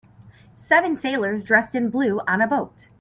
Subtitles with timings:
[0.55, 2.87] Seven sailors dressed in blue on a boat.